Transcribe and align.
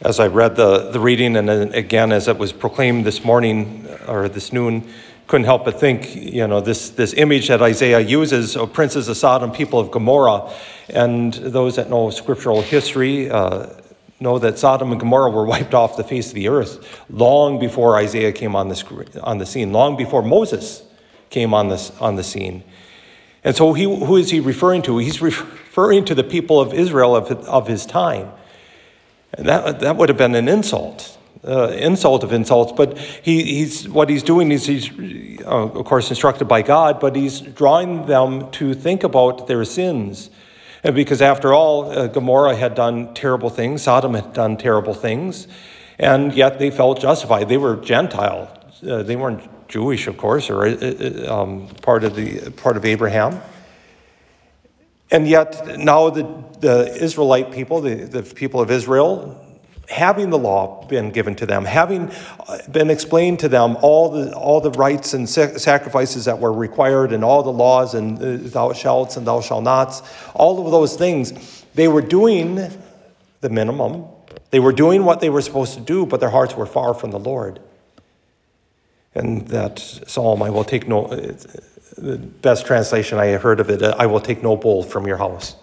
As 0.00 0.20
I 0.20 0.28
read 0.28 0.54
the, 0.54 0.90
the 0.92 1.00
reading, 1.00 1.36
and 1.36 1.48
then 1.48 1.74
again 1.74 2.12
as 2.12 2.28
it 2.28 2.38
was 2.38 2.52
proclaimed 2.52 3.04
this 3.04 3.24
morning 3.24 3.88
or 4.06 4.28
this 4.28 4.52
noon, 4.52 4.88
couldn't 5.26 5.46
help 5.46 5.64
but 5.64 5.80
think, 5.80 6.14
you 6.14 6.46
know, 6.46 6.60
this, 6.60 6.90
this 6.90 7.14
image 7.14 7.48
that 7.48 7.60
Isaiah 7.60 7.98
uses 7.98 8.56
of 8.56 8.72
princes 8.72 9.08
of 9.08 9.16
Sodom, 9.16 9.50
people 9.50 9.80
of 9.80 9.90
Gomorrah, 9.90 10.52
and 10.88 11.34
those 11.34 11.74
that 11.76 11.90
know 11.90 12.10
scriptural 12.10 12.62
history 12.62 13.28
uh, 13.28 13.70
know 14.20 14.38
that 14.38 14.56
Sodom 14.56 14.92
and 14.92 15.00
Gomorrah 15.00 15.30
were 15.30 15.44
wiped 15.44 15.74
off 15.74 15.96
the 15.96 16.04
face 16.04 16.28
of 16.28 16.34
the 16.34 16.46
earth 16.46 17.04
long 17.10 17.58
before 17.58 17.96
Isaiah 17.96 18.30
came 18.30 18.54
on 18.54 18.68
the, 18.68 19.20
on 19.24 19.38
the 19.38 19.46
scene, 19.46 19.72
long 19.72 19.96
before 19.96 20.22
Moses 20.22 20.84
came 21.28 21.52
on, 21.52 21.70
this, 21.70 21.90
on 22.00 22.14
the 22.14 22.24
scene. 22.24 22.62
And 23.42 23.56
so, 23.56 23.72
he, 23.72 23.82
who 23.82 24.16
is 24.16 24.30
he 24.30 24.38
referring 24.38 24.82
to? 24.82 24.98
He's 24.98 25.20
referring 25.20 26.04
to 26.04 26.14
the 26.14 26.24
people 26.24 26.60
of 26.60 26.72
Israel 26.72 27.16
of, 27.16 27.32
of 27.48 27.66
his 27.66 27.84
time. 27.84 28.30
And 29.34 29.48
that, 29.48 29.80
that 29.80 29.96
would 29.96 30.08
have 30.08 30.18
been 30.18 30.34
an 30.34 30.48
insult, 30.48 31.18
uh, 31.46 31.68
insult 31.68 32.24
of 32.24 32.32
insults. 32.32 32.72
But 32.72 32.98
he, 32.98 33.42
he's, 33.42 33.88
what 33.88 34.08
he's 34.08 34.22
doing 34.22 34.50
is 34.52 34.66
he's, 34.66 34.90
uh, 35.42 35.68
of 35.68 35.84
course, 35.84 36.10
instructed 36.10 36.46
by 36.46 36.62
God, 36.62 36.98
but 37.00 37.14
he's 37.14 37.40
drawing 37.40 38.06
them 38.06 38.50
to 38.52 38.74
think 38.74 39.04
about 39.04 39.46
their 39.46 39.64
sins. 39.64 40.30
And 40.82 40.94
because 40.94 41.20
after 41.20 41.52
all, 41.52 41.90
uh, 41.90 42.06
Gomorrah 42.06 42.56
had 42.56 42.74
done 42.74 43.12
terrible 43.14 43.50
things, 43.50 43.82
Sodom 43.82 44.14
had 44.14 44.32
done 44.32 44.56
terrible 44.56 44.94
things, 44.94 45.48
and 45.98 46.32
yet 46.32 46.58
they 46.58 46.70
felt 46.70 47.00
justified. 47.00 47.48
They 47.48 47.56
were 47.56 47.76
Gentile. 47.76 48.54
Uh, 48.88 49.02
they 49.02 49.16
weren't 49.16 49.42
Jewish, 49.68 50.06
of 50.06 50.16
course, 50.16 50.48
or 50.48 50.66
uh, 50.66 50.74
uh, 50.74 51.42
um, 51.42 51.68
part 51.82 52.04
of 52.04 52.14
the 52.14 52.50
part 52.52 52.76
of 52.76 52.84
Abraham. 52.84 53.40
And 55.10 55.26
yet 55.26 55.78
now 55.78 56.10
the, 56.10 56.44
the 56.60 56.94
Israelite 57.02 57.50
people, 57.50 57.80
the, 57.80 57.94
the 57.94 58.22
people 58.22 58.60
of 58.60 58.70
Israel, 58.70 59.44
having 59.88 60.28
the 60.28 60.38
law 60.38 60.86
been 60.86 61.10
given 61.10 61.34
to 61.36 61.46
them, 61.46 61.64
having 61.64 62.10
uh, 62.46 62.58
been 62.70 62.90
explained 62.90 63.38
to 63.38 63.48
them 63.48 63.76
all 63.80 64.10
the, 64.10 64.34
all 64.34 64.60
the 64.60 64.70
rites 64.72 65.14
and 65.14 65.28
sacrifices 65.28 66.26
that 66.26 66.38
were 66.38 66.52
required, 66.52 67.12
and 67.12 67.24
all 67.24 67.42
the 67.42 67.52
laws 67.52 67.94
and 67.94 68.18
uh, 68.18 68.48
thou 68.50 68.72
shalt 68.72 69.16
and 69.16 69.26
thou 69.26 69.40
shalt 69.40 69.64
nots, 69.64 70.02
all 70.34 70.64
of 70.64 70.70
those 70.70 70.94
things, 70.96 71.64
they 71.74 71.88
were 71.88 72.02
doing 72.02 72.70
the 73.40 73.48
minimum. 73.48 74.04
They 74.50 74.60
were 74.60 74.72
doing 74.72 75.04
what 75.04 75.20
they 75.20 75.30
were 75.30 75.42
supposed 75.42 75.74
to 75.74 75.80
do, 75.80 76.06
but 76.06 76.20
their 76.20 76.30
hearts 76.30 76.54
were 76.54 76.66
far 76.66 76.92
from 76.94 77.10
the 77.10 77.18
Lord. 77.18 77.60
And 79.14 79.48
that 79.48 79.78
psalm, 79.78 80.42
I 80.42 80.50
will 80.50 80.64
take 80.64 80.86
no, 80.86 81.08
the 81.96 82.18
best 82.18 82.66
translation 82.66 83.18
I 83.18 83.26
have 83.26 83.42
heard 83.42 83.60
of 83.60 83.70
it, 83.70 83.82
uh, 83.82 83.94
I 83.98 84.06
will 84.06 84.20
take 84.20 84.42
no 84.42 84.56
bull 84.56 84.82
from 84.82 85.06
your 85.06 85.16
house. 85.16 85.56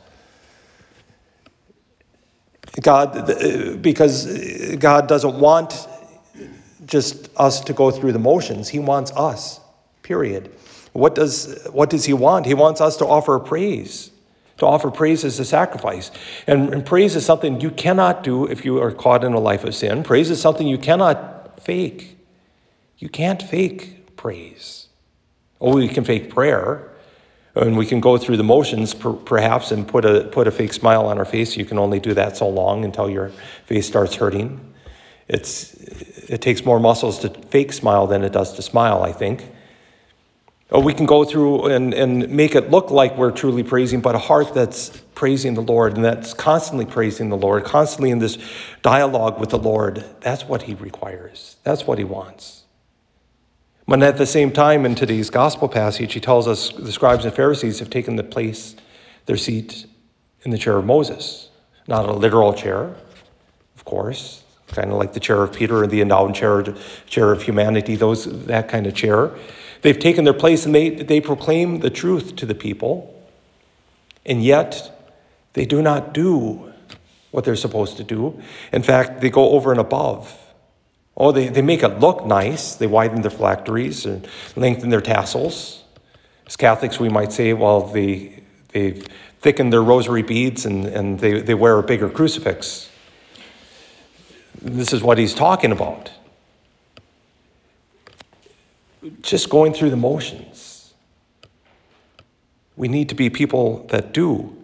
God, 2.82 3.30
uh, 3.30 3.76
because 3.78 4.28
uh, 4.28 4.76
God 4.78 5.08
doesn't 5.08 5.40
want 5.40 5.88
just 6.86 7.30
us 7.38 7.62
to 7.62 7.74
go 7.74 7.92
through 7.92 8.12
the 8.12 8.20
motions. 8.20 8.70
He 8.70 8.80
wants 8.80 9.12
us, 9.12 9.60
period. 10.04 10.52
What 10.94 11.16
does, 11.16 11.68
what 11.72 11.90
does 11.90 12.06
He 12.06 12.14
want? 12.14 12.46
He 12.46 12.54
wants 12.54 12.82
us 12.82 12.98
to 12.98 13.06
offer 13.06 13.40
praise. 13.40 14.12
To 14.58 14.66
offer 14.66 14.90
praise 14.90 15.26
as 15.26 15.40
a 15.40 15.46
sacrifice. 15.46 16.12
And, 16.48 16.74
and 16.74 16.86
praise 16.86 17.16
is 17.16 17.26
something 17.26 17.60
you 17.60 17.72
cannot 17.72 18.24
do 18.24 18.46
if 18.46 18.64
you 18.64 18.82
are 18.82 18.92
caught 18.92 19.24
in 19.24 19.34
a 19.34 19.40
life 19.40 19.64
of 19.64 19.76
sin. 19.76 20.04
Praise 20.04 20.30
is 20.30 20.40
something 20.42 20.68
you 20.68 20.78
cannot 20.78 21.62
fake. 21.62 22.15
You 22.98 23.10
can't 23.10 23.42
fake 23.42 24.16
praise. 24.16 24.88
Oh, 25.60 25.76
we 25.76 25.88
can 25.88 26.04
fake 26.04 26.30
prayer, 26.30 26.92
and 27.56 27.78
we 27.78 27.86
can 27.86 28.00
go 28.00 28.18
through 28.18 28.38
the 28.38 28.44
motions 28.44 28.94
per, 28.94 29.14
perhaps 29.14 29.72
and 29.72 29.88
put 29.88 30.06
a, 30.06 30.26
put 30.26 30.48
a 30.48 30.52
fake 30.52 30.74
smile 30.74 31.06
on 31.08 31.18
our 31.18 31.26
face. 31.26 31.56
You 31.56 31.66
can 31.66 31.78
only 31.78 32.00
do 32.00 32.14
that 32.14 32.38
so 32.38 32.48
long 32.48 32.84
until 32.84 33.10
your 33.10 33.30
face 33.66 33.88
starts 33.88 34.16
hurting. 34.16 34.74
It's, 35.28 35.74
it 35.74 36.42
takes 36.42 36.66
more 36.66 36.80
muscles 36.80 37.20
to 37.20 37.30
fake 37.30 37.74
smile 37.74 38.08
than 38.08 38.24
it 38.24 38.32
does 38.32 38.54
to 38.54 38.62
smile, 38.62 39.04
I 39.04 39.12
think. 39.12 39.50
Or 40.72 40.82
we 40.82 40.94
can 40.94 41.06
go 41.06 41.24
through 41.24 41.68
and, 41.68 41.94
and 41.94 42.30
make 42.30 42.56
it 42.56 42.72
look 42.72 42.92
like 42.92 43.18
we're 43.18 43.32
truly 43.32 43.64
praising, 43.64 44.02
but 44.02 44.16
a 44.16 44.20
heart 44.20 44.54
that's 44.54 44.90
praising 45.14 45.54
the 45.54 45.62
Lord 45.62 45.96
and 45.96 46.04
that's 46.04 46.34
constantly 46.34 46.86
praising 46.86 47.30
the 47.30 47.38
Lord, 47.38 47.64
constantly 47.64 48.10
in 48.10 48.20
this 48.20 48.38
dialogue 48.82 49.40
with 49.40 49.50
the 49.50 49.60
Lord, 49.60 50.04
that's 50.22 50.44
what 50.46 50.64
He 50.64 50.74
requires. 50.74 51.56
That's 51.64 51.88
what 51.88 51.98
He 51.98 52.04
wants. 52.04 52.65
But 53.88 54.02
at 54.02 54.18
the 54.18 54.26
same 54.26 54.52
time, 54.52 54.84
in 54.86 54.96
today's 54.96 55.30
gospel 55.30 55.70
passage, 55.70 56.14
he 56.14 56.20
tells 56.20 56.48
us 56.48 56.72
the 56.72 56.92
scribes 56.92 57.24
and 57.24 57.34
Pharisees 57.34 57.80
have 57.80 57.90
taken 57.92 58.16
the 58.16 58.24
place, 58.24 58.76
their 59.28 59.38
seat 59.38 59.86
in 60.42 60.52
the 60.52 60.58
chair 60.58 60.78
of 60.78 60.86
Moses. 60.86 61.50
Not 61.88 62.10
a 62.10 62.14
literal 62.14 62.54
chair, 62.54 62.96
of 63.76 63.86
course, 63.86 64.44
kind 64.68 64.92
of 64.92 64.98
like 64.98 65.14
the 65.14 65.20
chair 65.20 65.44
of 65.44 65.54
Peter 65.54 65.84
or 65.84 65.88
the 65.88 66.02
endowed 66.02 66.34
chair, 66.34 66.64
chair 67.06 67.32
of 67.32 67.44
humanity, 67.44 67.96
those, 67.96 68.46
that 68.46 68.70
kind 68.70 68.88
of 68.88 68.96
chair. 68.96 69.32
They've 69.84 70.00
taken 70.00 70.24
their 70.24 70.34
place 70.34 70.66
and 70.66 70.74
they, 70.74 70.90
they 70.90 71.22
proclaim 71.22 71.80
the 71.80 71.92
truth 71.92 72.36
to 72.38 72.48
the 72.48 72.56
people, 72.56 73.24
and 74.26 74.44
yet 74.44 75.14
they 75.54 75.66
do 75.66 75.84
not 75.84 76.12
do 76.12 76.74
what 77.30 77.46
they're 77.46 77.56
supposed 77.56 77.98
to 77.98 78.04
do. 78.04 78.42
In 78.72 78.82
fact, 78.82 79.22
they 79.22 79.30
go 79.30 79.52
over 79.52 79.70
and 79.70 79.80
above 79.80 80.36
Oh, 81.18 81.32
they, 81.32 81.48
they 81.48 81.62
make 81.62 81.82
it 81.82 82.00
look 82.00 82.26
nice. 82.26 82.76
They 82.76 82.88
widen 82.88 83.22
their 83.22 83.32
phylacteries 83.32 84.06
and 84.06 84.28
lengthen 84.56 84.90
their 84.90 85.02
tassels. 85.02 85.84
As 86.46 86.58
Catholics, 86.58 87.00
we 87.00 87.10
might 87.10 87.32
say, 87.32 87.54
well, 87.54 87.82
they, 87.82 88.44
they've 88.70 89.08
thickened 89.40 89.72
their 89.72 89.84
rosary 89.84 90.24
beads 90.24 90.66
and, 90.66 90.86
and 90.86 91.20
they, 91.20 91.40
they 91.42 91.54
wear 91.54 91.78
a 91.80 91.84
bigger 91.84 92.10
crucifix. 92.10 92.90
This 94.62 94.92
is 94.92 95.02
what 95.02 95.18
he's 95.18 95.34
talking 95.34 95.72
about. 95.72 96.12
Just 99.22 99.50
going 99.50 99.74
through 99.74 99.92
the 99.92 99.98
motions. 99.98 100.94
We 102.76 102.88
need 102.88 103.08
to 103.10 103.16
be 103.16 103.30
people 103.30 103.86
that 103.88 104.12
do, 104.12 104.58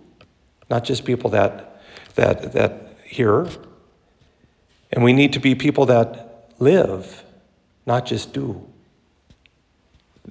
not 0.69 0.83
just 0.83 1.05
people 1.05 1.29
that, 1.29 1.81
that, 2.15 2.51
that 2.53 2.97
hear. 3.05 3.47
And 4.91 5.03
we 5.03 5.13
need 5.13 5.31
to 5.33 5.39
be 5.39 5.55
people 5.55 5.85
that 5.85 6.30
live, 6.61 7.23
not 7.85 8.05
just 8.05 8.33
do. 8.33 8.67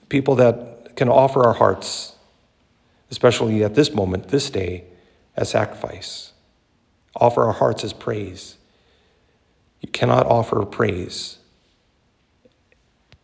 People 0.09 0.37
that 0.37 0.97
can 0.97 1.09
offer 1.09 1.45
our 1.45 1.55
hearts, 1.55 2.15
especially 3.11 3.65
at 3.65 3.75
this 3.75 3.93
moment, 3.93 4.29
this 4.29 4.49
day, 4.51 4.85
as 5.37 5.51
sacrifice. 5.51 6.33
Offer 7.17 7.45
our 7.45 7.53
hearts 7.53 7.85
as 7.85 7.93
praise. 7.93 8.57
You 9.81 9.89
cannot 9.89 10.27
offer 10.27 10.65
praise. 10.65 11.39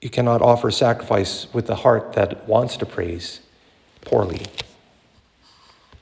You 0.00 0.10
cannot 0.10 0.42
offer 0.42 0.70
sacrifice 0.70 1.52
with 1.52 1.66
the 1.66 1.76
heart 1.76 2.14
that 2.14 2.48
wants 2.48 2.76
to 2.78 2.86
praise 2.86 3.40
poorly. 4.02 4.42